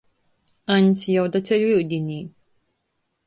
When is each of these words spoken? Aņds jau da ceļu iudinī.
Aņds 0.75 1.03
jau 1.11 1.25
da 1.35 1.43
ceļu 1.49 1.69
iudinī. 1.75 2.19